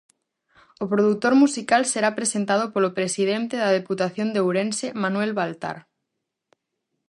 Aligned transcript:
O 0.83 0.85
produtor 0.93 1.33
musical 1.43 1.81
será 1.93 2.09
presentado 2.19 2.63
polo 2.73 2.93
presidente 2.99 3.55
da 3.59 3.75
Deputación 3.77 4.27
de 4.31 4.39
Ourense, 4.45 4.87
Manuel 5.03 5.31
Baltar. 5.39 5.77